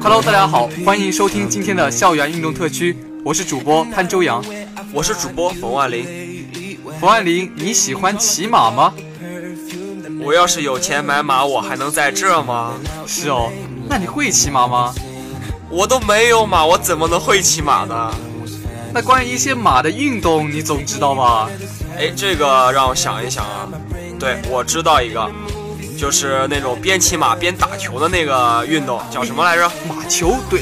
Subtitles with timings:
[0.00, 4.42] Hello，大家好，欢迎收听今天的校园运动特区，我是主播潘周阳，
[4.90, 6.46] 我是主播冯万林。
[6.98, 8.94] 冯万林，你喜欢骑马吗？
[10.20, 12.72] 我要是有钱买马，我还能在这吗？
[13.06, 13.50] 是哦，
[13.86, 14.94] 那你会骑马吗？
[15.68, 18.14] 我都没有马，我怎么能会骑马呢？
[18.94, 21.50] 那关于一些马的运动，你总知道吧？
[21.98, 23.68] 哎，这个让我想一想啊。
[24.18, 25.30] 对，我知道一个，
[25.96, 29.70] 就是那种边骑马边打球的那个运动，叫什么来着？
[29.88, 30.36] 马球。
[30.50, 30.60] 对，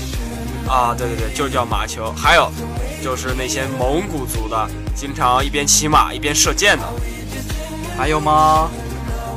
[0.68, 2.12] 啊，对对对，就叫马球。
[2.16, 2.52] 还有，
[3.02, 6.84] 就是那些蒙古族的，经常一边骑马一边射箭的。
[7.96, 8.68] 还有吗？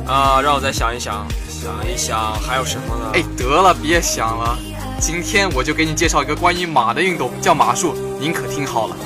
[0.06, 3.10] 啊，让我再想一想，想一想还有什么呢？
[3.14, 4.58] 哎，得了，别想了，
[5.00, 8.96] 今天我就给你介绍一个关于马的运动，叫马术，您可听好了。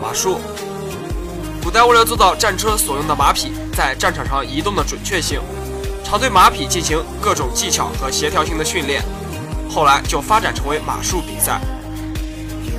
[0.00, 0.40] 马术。
[1.70, 5.40] 古代为了做到战车所用的马匹在战场上移动的准确性，
[6.02, 9.04] 常对马匹进行各种技巧和协调性的训练。
[9.68, 11.60] 后来就发展成为马术比赛。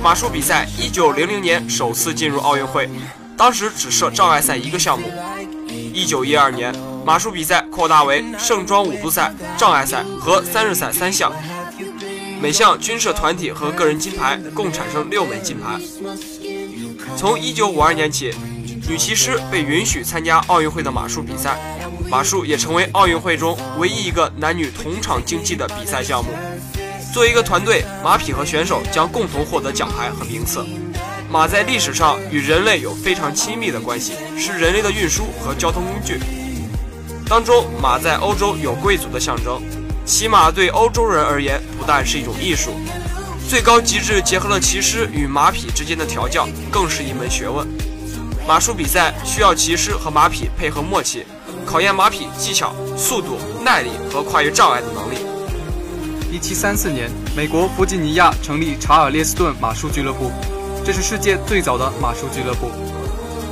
[0.02, 2.86] 马术比赛一九零零年首次进入奥运会，
[3.34, 5.10] 当时只设障碍赛一个项目。
[5.70, 6.70] 一九一二年，
[7.02, 11.32] 马术比赛扩大为盛装舞步赛、障碍赛和三日赛三项，
[12.42, 15.80] 每项均设团体和个人金牌，共产生六枚金牌。
[17.16, 18.34] 从一九五二年起。
[18.88, 21.56] 女骑师被允许参加奥运会的马术比赛，
[22.10, 26.32] 马术也成为奥运会中唯一一个男女同场竞技的比赛项目。
[27.12, 30.66] 作为一个团队，马匹和选手将共同获得奖牌和名次。
[31.30, 36.18] 马在历史上与人类有非常亲密的关系，是人类的运输和交通工具。
[37.28, 39.62] 当中，马在欧洲有贵族的象征，
[40.04, 42.74] 骑马对欧洲人而言不但是一种艺术，
[43.48, 47.66] 最高极致结合了骑师与马匹之间的调教，更是一门学问。
[48.46, 51.24] 马术比赛需要骑师和马匹配合默契，
[51.64, 55.16] 考验马匹技巧、速度、耐力和跨越障碍的能力。
[56.30, 60.32] 一七三四年，美国弗吉尼亚成立查尔列斯顿马术俱乐部，
[60.84, 62.68] 这是世界最早的马术俱乐部。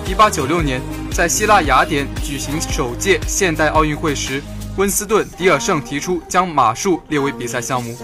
[0.06, 0.80] 一八九六年，
[1.12, 4.42] 在希腊雅典举行首届现代奥运会时，
[4.76, 7.96] 温斯顿·迪尔圣提出将马术列为比赛项目，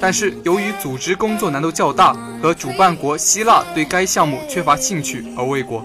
[0.00, 5.84] 但是由于组织工作难度较大和主办国希腊对该项目缺乏兴趣而未果。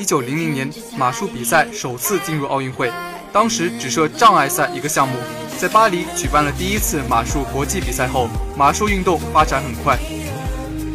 [0.00, 2.90] 一九零零年，马术比赛首次进入奥运会，
[3.30, 5.14] 当时只设障碍赛一个项目。
[5.58, 9.98] 在巴黎举办了第一次马术国际比赛后，马术运动发展很快。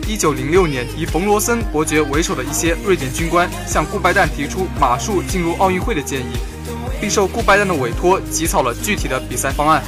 [0.07, 6.33] 一九零六年，以冯罗森伯爵为首的一些瑞典军官向顾拜旦提出马术进入奥运会的建议，
[6.99, 9.83] 并受顾拜旦的委托起草了具体的比赛方案。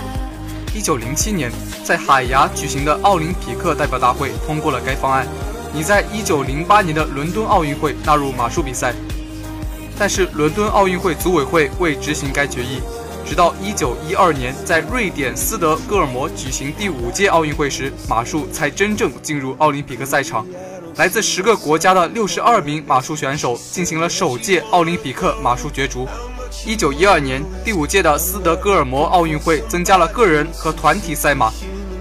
[0.76, 1.52] 一九零七年，
[1.84, 5.26] 在海牙举行的奥林匹克代表大会通过了该方案。
[5.74, 8.96] 你在一九零八年的伦敦奥运会纳入马术比赛，
[10.00, 12.82] 但是伦敦奥运会组委会未执行该决议。
[13.26, 20.46] 直到一九一二年，在瑞典斯德哥尔摩举行第五届奥运会时，马术才真正进入奥林匹克赛场。
[20.96, 26.08] 来自十个国家的六十二名马术选手进行了首届奥林匹克马术角逐。
[26.66, 31.52] 一九一二年，第五届的斯德哥尔摩奥运会增加了个人和团体赛马。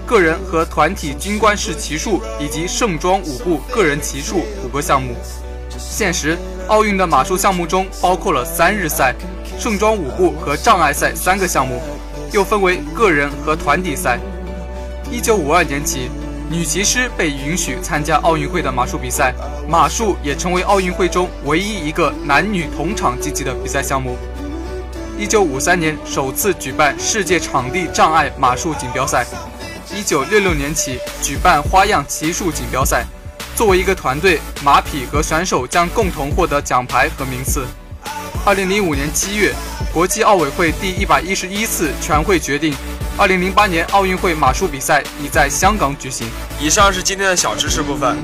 [0.05, 5.13] 个人和团体军官式骑术以及盛装舞步个人骑术五个项目。
[5.77, 6.37] 现时，
[6.67, 9.15] 奥运的马术项目中包括了三日赛、
[9.57, 11.81] 盛装舞步和障碍赛三个项目，
[12.31, 14.19] 又分为个人和团体赛。
[15.09, 16.09] 一九五二年起，
[16.49, 19.33] 女骑师被允许参加奥运会的马术比赛，
[19.67, 24.17] 马术也成为奥运会中唯一一个男女同场竞技的比赛项目。
[25.17, 29.25] 1953年首次举办世界场地障碍马术锦标赛
[29.95, 33.05] ，1966年起举办花样骑术锦标赛。
[33.57, 37.65] 作为一个团队，马匹和选手将共同获得奖牌和名次。
[38.45, 39.51] 二零零五年七月，
[39.91, 42.71] 国际奥委会第一百一十一次全会决定
[43.17, 46.27] 二零零八年奥运会马术比赛已在香港举行。
[46.61, 48.15] 以上是今天的小知识部分。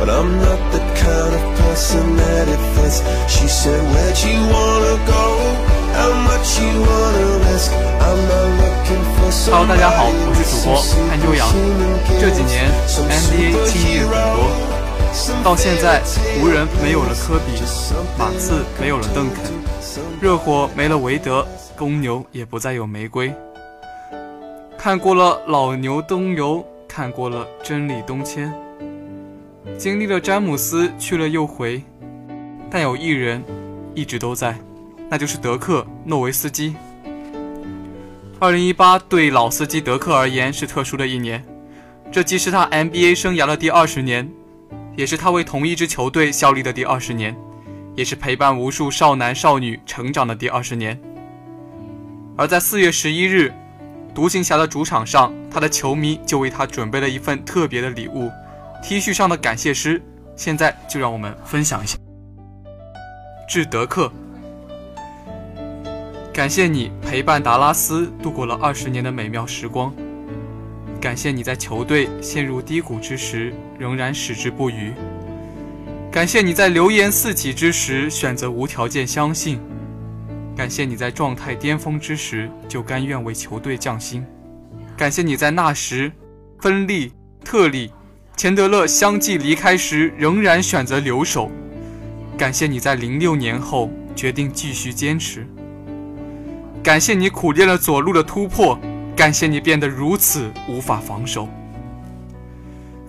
[0.00, 0.24] Hello，
[9.68, 11.46] 大家好，我是主播潘周阳。
[12.18, 14.48] 这几年 NBA 经历很多，
[15.44, 16.00] 到现在
[16.40, 17.60] 湖人没有了科比，
[18.16, 19.52] 马刺没有了邓肯，
[20.18, 21.46] 热火没了韦德，
[21.76, 23.30] 公牛也不再有玫瑰。
[24.78, 28.50] 看过了老牛东游，看过了真理东迁。
[29.80, 31.82] 经历了詹姆斯去了又回，
[32.70, 33.42] 但有一人
[33.94, 34.54] 一直都在，
[35.08, 36.76] 那就是德克诺维斯基。
[38.38, 41.42] 二零一八对老司机德克而言是特殊的一年，
[42.12, 44.30] 这既是他 NBA 生涯的第二十年，
[44.98, 47.34] 也是他为同一支球队效力的第二十年，
[47.96, 51.00] 也是陪伴无数少男少女成长的第二十年。
[52.36, 53.50] 而在四月十一日，
[54.14, 58.30] 独行侠的主场上，他的球迷就为他准备了一份特别的礼物。
[58.82, 60.02] T 恤上的感谢诗，
[60.34, 61.96] 现在就让我们分享一下。
[63.48, 64.10] 致德克，
[66.32, 69.92] 感谢你陪伴达拉斯度过了二十年的美妙时光，
[71.00, 74.92] 感谢你在球队陷入低谷之时仍然矢志不渝，
[76.10, 79.60] 感谢你在流言四起之时选择无条件相信，
[80.56, 84.24] 感谢你在状态巅峰之时就甘愿为球队降薪，
[84.96, 86.10] 感谢你在那时
[86.60, 87.12] 芬利
[87.44, 87.92] 特里。
[88.40, 91.52] 钱德勒相继离开时，仍然选择留守。
[92.38, 95.46] 感谢你在零六年后决定继续坚持。
[96.82, 98.80] 感谢你苦练了左路的突破，
[99.14, 101.46] 感谢你变得如此无法防守。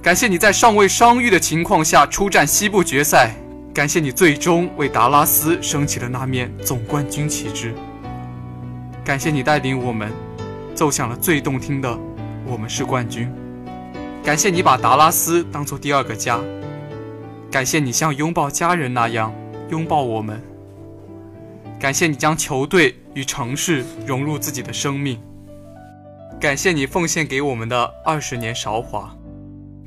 [0.03, 3.33] 感谢你在尚未伤愈的情况下出战西部决赛，
[3.73, 7.73] 感谢你最终为达拉斯升起了那面总冠军旗帜。
[9.01, 10.11] 感谢你带领我们
[10.75, 11.97] 奏响了最动听的
[12.45, 13.31] “我们是冠军”。
[14.23, 16.39] 感谢你把达拉斯当做第二个家，
[17.51, 19.33] 感谢你像拥抱家人那样
[19.69, 20.39] 拥抱我们，
[21.79, 25.19] 感谢你将球队与城市融入自己的生命，
[26.39, 29.11] 感谢你奉献给我们的二十年韶华。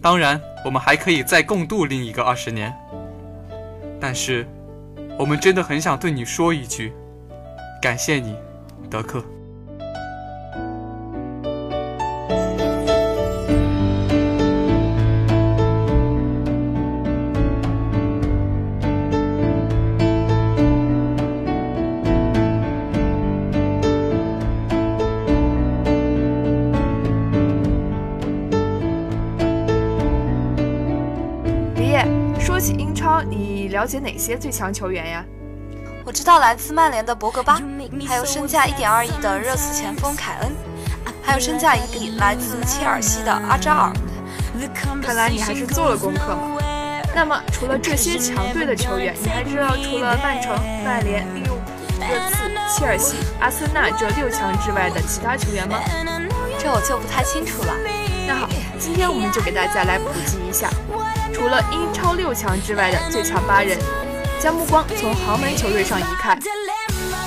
[0.02, 2.74] 当然，我们还可以再共度另一个二十年，
[4.00, 4.46] 但是，
[5.16, 6.92] 我们真的很想对你说一句：
[7.80, 8.36] 感谢你，
[8.90, 9.24] 德克。
[33.84, 35.22] 了解哪些最强球员呀？
[36.06, 37.60] 我知道来自曼联的博格巴，
[38.06, 40.52] 还有身价一点二亿的热刺前锋凯恩，
[41.22, 43.92] 还有身价一亿来自切尔西的阿扎尔。
[45.02, 46.58] 看来你还是做了功课嘛。
[47.14, 51.60] 那么除了这些强队的球员，你还知道除了曼城、曼联、利物浦、
[52.00, 55.78] 热刺、切尔西、阿森纳这六强之外的其他球员吗？
[56.58, 57.74] 这我就不太清楚了。
[58.26, 58.48] 那好，
[58.78, 60.70] 今天我们就给大家来普及一下。
[61.34, 63.76] 除了英超六强之外的最强八人，
[64.40, 66.38] 将目光从豪门球队上移开，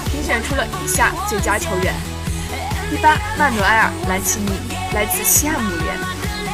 [0.10, 1.94] 评选出了以下最佳球员：
[2.90, 4.50] 第八，曼努埃尔·兰奇尼，
[4.94, 5.96] 来自西汉姆联。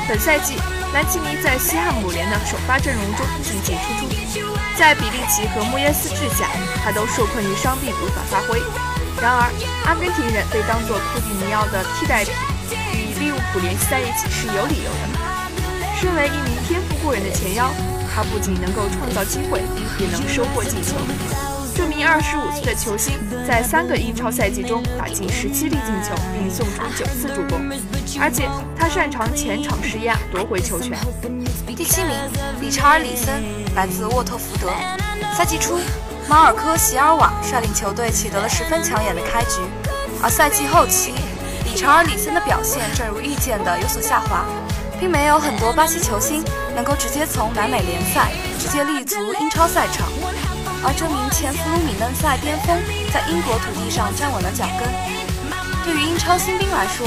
[0.09, 0.57] 本赛季，
[0.93, 6.49] 兰奇尼在西汉姆联的首发阵容中进进出出，在比利奇和穆耶斯治下，
[6.83, 8.59] 他都受困于伤病无法发挥。
[9.21, 9.47] 然而，
[9.85, 12.33] 阿根廷人被当作库蒂尼奥的替代品，
[12.91, 15.12] 与利物浦联系在一起是有理由的。
[16.03, 17.71] 身为一名天赋过人的前腰，
[18.13, 19.61] 他不仅能够创造机会，
[19.97, 20.97] 也能收获进球。
[21.73, 23.13] 这名二十五岁的球星
[23.47, 27.71] 在三个英超赛季中打进十七粒进球，并送出九次助攻，
[28.19, 30.99] 而且他擅长前场施压夺回球权。
[31.73, 32.13] 第七名，
[32.59, 33.41] 理查尔里森，
[33.73, 34.73] 来自沃特福德。
[35.33, 35.79] 赛季初，
[36.27, 39.61] 马尔科席尔瓦率领球队取得了十分抢眼的开局，
[40.21, 41.13] 而赛季后期，
[41.63, 44.43] 理查尔里森的表现正如预见的有所下滑。
[45.03, 46.41] 并没有很多巴西球星
[46.73, 50.07] 能够直接从南美联赛直接立足英超赛场，
[50.79, 52.71] 而这名前弗鲁米嫩赛巅峰
[53.11, 54.87] 在英国土地上站稳了脚跟。
[55.83, 57.03] 对于英超新兵来说，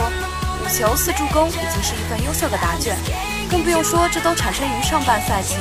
[0.61, 3.01] 五球四助攻已经是一份优秀的答卷，
[3.49, 5.57] 更不用说这都产生于上半赛季。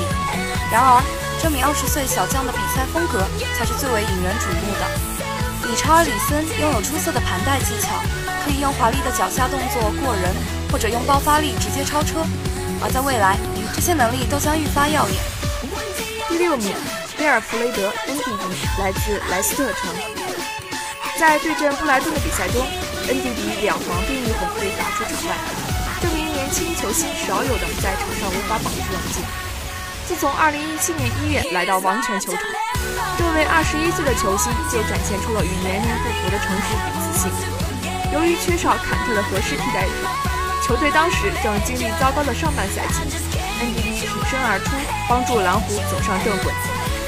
[0.67, 0.99] 然而，
[1.39, 3.23] 这名二十岁小将的比赛风格
[3.55, 4.83] 才是最为引人瞩目的。
[5.71, 7.95] 理查尔里森拥有出色的盘带技巧，
[8.43, 10.35] 可以用华丽的脚下动作过人，
[10.75, 12.19] 或者用爆发力直接超车。
[12.83, 13.39] 而在未来，
[13.73, 15.15] 这些能力都将愈发耀眼。
[16.27, 16.75] 第六名，
[17.15, 18.43] 贝尔弗雷德·恩迪迪
[18.83, 19.87] 来自莱斯特城。
[21.15, 22.59] 在对阵布莱顿的比赛中，
[23.07, 25.39] 恩迪迪两黄变一红被打出场外。
[26.03, 29.23] 这名年轻球星少有的在场上无法保持冷静。
[30.03, 32.43] 自从2017年1月来到王权球场，
[33.15, 37.31] 这位21岁的球星就展现出了与年龄不符的成熟与自信。
[38.11, 39.93] 由于缺少坎特的合适替代品，
[40.65, 43.01] 球队当时正经历糟糕的上半赛季。
[43.61, 44.71] 恩迪迪挺身而出，
[45.07, 46.51] 帮助蓝狐走上正轨。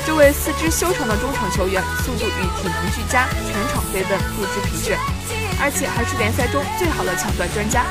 [0.05, 4.95] 这位四肢修长的中场球员，速度与体能俱佳，全场飞奔不知疲倦，
[5.59, 7.83] 而且还是联赛中最好的抢断专家。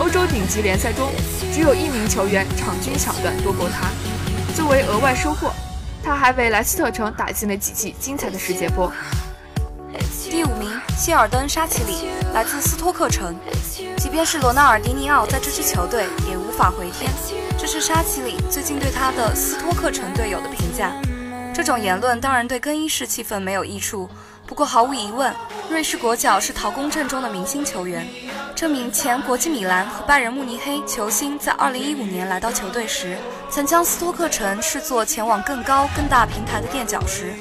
[0.00, 1.12] 欧洲顶级联赛中，
[1.54, 3.86] 只有一名球员场均抢断多过他。
[4.56, 5.52] 作为额外收获，
[6.02, 8.92] 他还为莱斯特城打进了几记精彩的世界波。
[10.28, 13.34] 第五名，谢尔登·沙奇里，来自斯托克城。
[13.96, 17.10] 即便是罗纳尔迪尼奥在这支球队，也无法回天。
[17.58, 20.92] 这是沙奇里最近对他的斯托克城队友的评价。
[21.54, 24.08] 这种言论当然对更衣室气氛没有益处。
[24.46, 25.34] 不过毫无疑问，
[25.70, 28.06] 瑞士国脚是陶工阵中的明星球员。
[28.54, 33.16] 这名前国际米兰和拜仁慕尼黑球星在2015年来到球队时，
[33.50, 37.34] 曾将斯托克城视作前往更高、更大平台的垫脚石。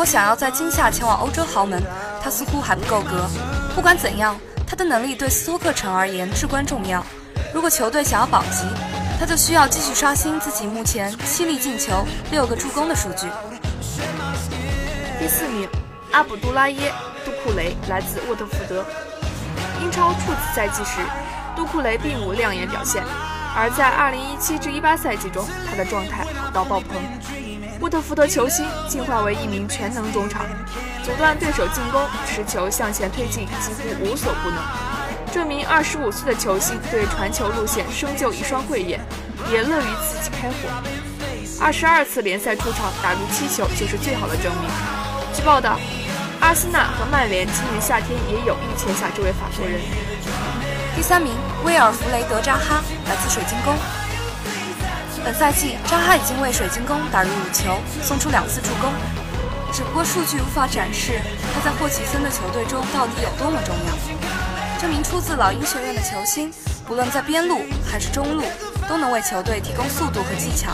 [0.00, 1.78] 不过，想要在今夏前往欧洲豪门，
[2.24, 3.28] 他似乎还不够格。
[3.74, 4.34] 不管怎样，
[4.66, 7.04] 他的能力对斯托克城而言至关重要。
[7.52, 8.64] 如果球队想要保级，
[9.18, 13.26] 他就需要继续刷新自己目前七粒进球、六个助攻的数据。
[15.18, 15.68] 第四名。
[16.12, 16.90] 阿卜杜拉耶·
[17.26, 18.82] 杜库雷来自沃特福德。
[19.82, 21.02] 英超处次赛季时，
[21.54, 23.04] 杜库雷并无亮眼表现，
[23.54, 26.96] 而在2017至18赛季中，他的状态好到爆棚。
[27.80, 30.44] 沃特福德球星进化为一名全能中场，
[31.02, 34.58] 阻断对手进攻，持球向前推进几乎无所不能。
[35.32, 39.00] 这名25岁的球星对传球路线生就一双慧眼，
[39.50, 41.64] 也乐于自己开火。
[41.64, 44.70] 22次联赛出场打入七球，就是最好的证明。
[45.34, 45.78] 据报道。
[46.42, 49.78] 阿森纳和曼联今年夏天也有意签下这位法国人。
[50.96, 51.34] 第三名，
[51.64, 53.74] 威尔弗雷德·扎哈来自水晶宫。
[55.22, 58.92] 本赛季，扎哈已经为水晶宫打入五球，送出两次助攻。
[59.72, 61.20] 只不过数据无法展示
[61.54, 63.94] 他在霍奇森的球队中到底有多么重要。
[64.80, 66.52] 这名出自老鹰学院的球星，
[66.86, 68.42] 不论在边路还是中路，
[68.88, 70.72] 都能为球队提供速度和技巧。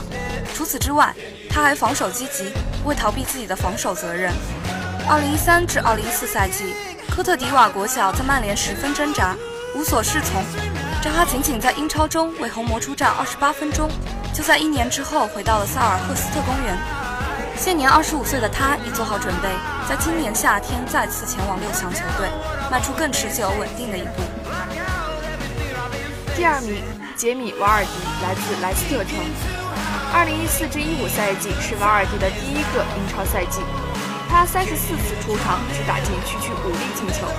[0.54, 1.12] 除此之外，
[1.50, 4.32] 他还防守积极，不会逃避自己的防守责任。
[5.08, 6.74] 二零一三至二零一四赛季，
[7.10, 9.34] 科特迪瓦国脚在曼联十分挣扎，
[9.74, 10.75] 无所适从。
[11.06, 13.88] 扎哈仅仅在英超中为红魔出战二十八分钟，
[14.34, 16.76] 就在一年之后回到了萨尔赫斯特公园。
[17.56, 19.48] 现年二十五岁的他已做好准备，
[19.88, 22.26] 在今年夏天再次前往六强球队，
[22.72, 24.22] 迈出更持久稳定的一步。
[26.34, 26.82] 第二名，
[27.14, 27.90] 杰米·瓦尔迪
[28.24, 29.14] 来自莱斯特城。
[30.12, 33.60] 二零一四至一五赛季是瓦尔迪的第一个英超赛季。
[34.28, 37.30] 他三十四次出场，只打进区区五粒进球。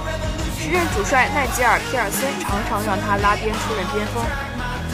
[0.57, 4.23] 时任主帅奈吉尔·皮尔森常常让他拉边出任边锋。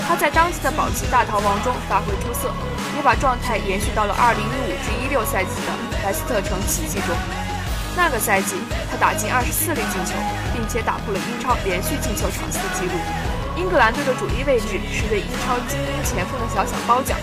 [0.05, 2.51] 他在当季的保级大逃亡中发挥出色，
[2.95, 5.71] 也把状态延续到了二零一五至一六赛季的
[6.03, 7.15] 莱斯特城奇迹中。
[7.95, 8.57] 那个赛季，
[8.91, 10.13] 他打进二十四粒进球，
[10.53, 12.93] 并且打破了英超连续进球场次的纪录。
[13.55, 17.17] 英格兰队的主力位置是对英超精英前锋的小小褒奖。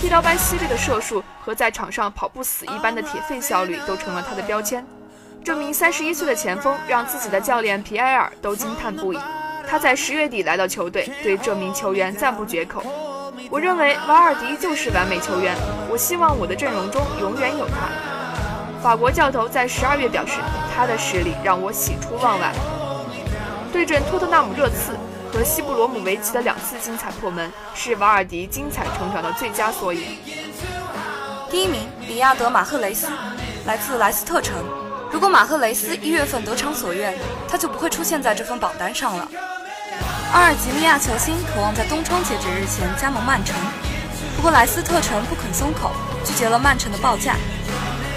[0.00, 4.84] 剃刀般犀利的射术和在场上跑不死一般的铁肺效率都成了他的标签。
[5.44, 9.18] 这名三十一岁的前锋让自己的教练皮埃尔都惊叹不已。
[9.68, 12.82] 他在十月底来到球队，对这名球员赞不绝口。
[13.50, 15.54] 我认为瓦尔迪就是完美球员，
[15.90, 17.88] 我希望我的阵容中永远有他。
[18.82, 20.40] 法国教头在十二月表示，
[20.74, 22.50] 他的实力让我喜出望外。
[23.70, 24.96] 对阵托特纳姆热刺。
[25.30, 30.00] 和西布罗姆维奇的两次精彩破门，是瓦尔迪精彩成长的最佳缩影。
[31.50, 33.08] 第一名，里亚德·马赫雷斯，
[33.66, 34.54] 来自莱斯特城。
[35.14, 37.16] 如果马赫雷斯一月份得偿所愿，
[37.48, 39.28] 他就不会出现在这份榜单上了。
[40.32, 43.54] 阿尔及利亚球星渴望在冬窗截止日前加盟曼城，
[44.34, 45.92] 不过莱斯特城不肯松口，
[46.24, 47.36] 拒绝了曼城的报价。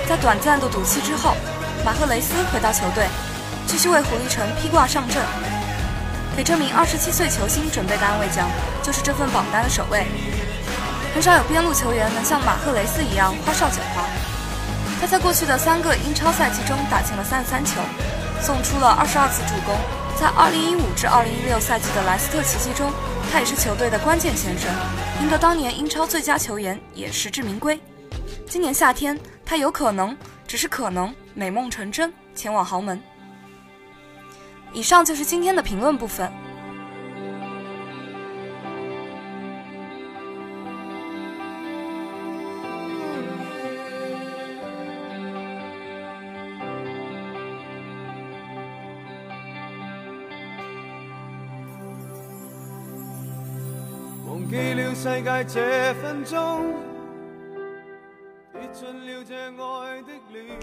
[0.10, 1.38] 在短暂的赌气之后，
[1.86, 3.06] 马赫雷斯回到球队，
[3.68, 5.22] 继续为狐狸城披挂上阵。
[6.36, 8.50] 给这名二十七岁球星准备的安慰奖，
[8.82, 10.08] 就是这份榜单的首位。
[11.14, 14.02] 很少有边路球员能像马赫雷斯一样花哨九花。
[15.00, 17.80] 他在过去的三个英超赛季中打进了三十三球，
[18.42, 19.76] 送出了二十二次助攻。
[20.20, 22.92] 在二零一五至二零一六赛季的莱斯特奇迹中，
[23.32, 24.68] 他也是球队的关键先生，
[25.22, 27.80] 赢得当年英超最佳球员也实至名归。
[28.48, 33.00] 今年夏天，他有可能，只是可能，美梦成真，前往豪门。
[34.74, 36.32] 以上就是今天的评论部分。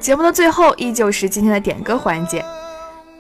[0.01, 2.45] 节目的最后，依旧是今天的点歌环节。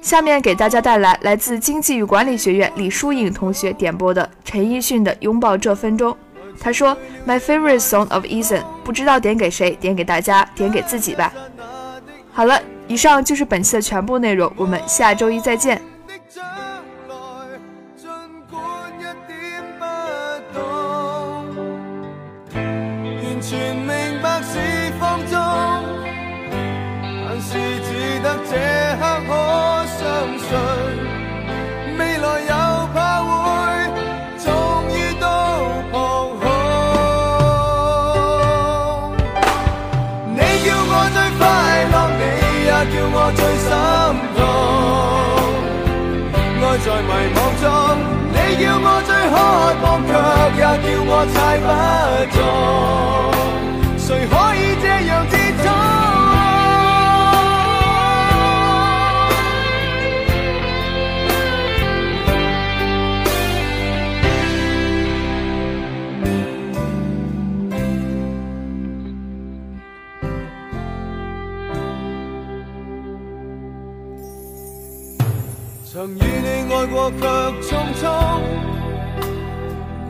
[0.02, 6.12] 下面给大家带来来自经济与管理学院李淑颖同学点播的陈奕迅的《拥抱这分钟》。
[6.60, 6.94] 他说
[7.26, 11.32] ：“My favorite song of Ethan，不知道点给谁，点给大家，点给自己吧。”
[12.32, 15.80] 好了，以上就是本期的全部内容，我们下周一再见。
[48.82, 49.34] 我最渴
[49.82, 50.10] 望，却
[50.58, 51.66] 也叫我猜不
[52.34, 52.36] 中。
[53.96, 55.12] 谁可以这样
[75.94, 77.24] 曾与你爱过，却
[77.62, 78.02] 匆匆。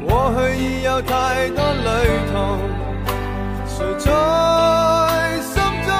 [0.08, 1.86] 过去已有太多旅
[2.32, 2.32] 途，
[3.68, 4.08] 谁在
[5.42, 5.52] 心
[5.84, 5.92] 中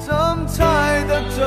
[0.00, 0.10] 怎
[0.48, 0.58] 猜
[1.04, 1.38] 得准？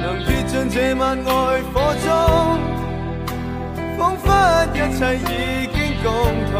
[0.00, 1.30] 能跌进这晚爱
[1.72, 2.10] 火中，
[3.96, 4.26] 仿佛
[4.74, 6.10] 一切已经共
[6.50, 6.52] 同，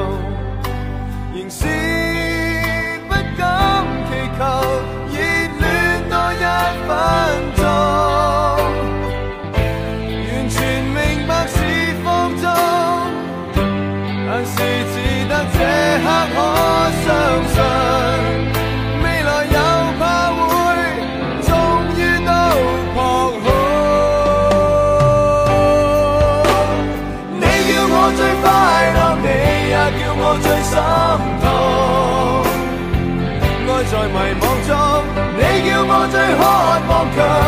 [1.35, 1.67] 仍是
[3.09, 4.41] 不敢祈求。
[6.91, 8.20] 分钟，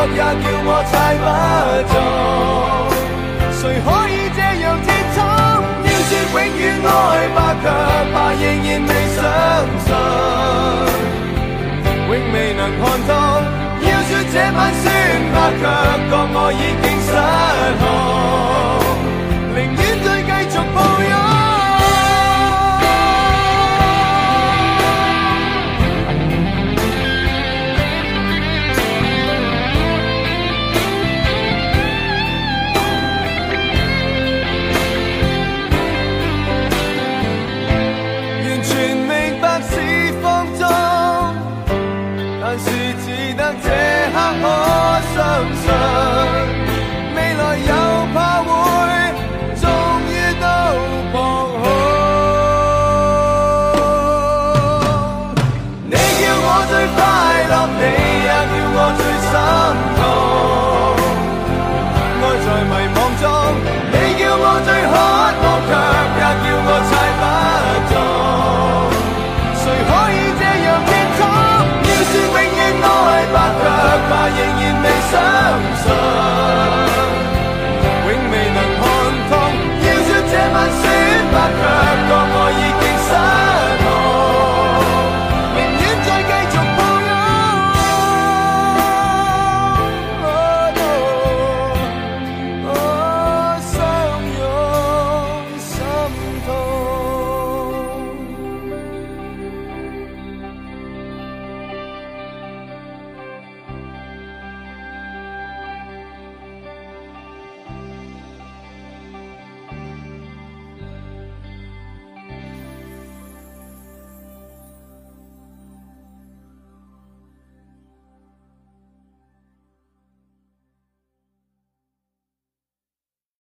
[0.09, 1.25] 也叫我猜不
[1.93, 1.95] 中。
[3.61, 5.17] 谁可以这样接触？
[5.85, 6.91] 要说永远爱
[7.35, 7.65] 吧，却
[8.13, 9.19] 怕仍然未相
[9.85, 9.89] 信，
[12.09, 13.11] 永未能看透。
[13.83, 14.85] 要说这晚算
[15.33, 15.63] 吧，却
[16.11, 17.11] 觉我已经失
[17.81, 17.83] 控，